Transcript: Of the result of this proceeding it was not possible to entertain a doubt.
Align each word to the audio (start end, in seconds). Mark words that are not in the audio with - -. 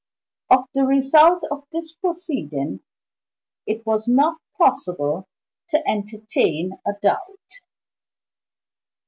Of 0.49 0.61
the 0.73 0.81
result 0.83 1.43
of 1.51 1.65
this 1.71 1.91
proceeding 1.93 2.79
it 3.67 3.85
was 3.85 4.07
not 4.07 4.41
possible 4.57 5.27
to 5.69 5.87
entertain 5.87 6.79
a 6.87 6.93
doubt. 7.03 7.19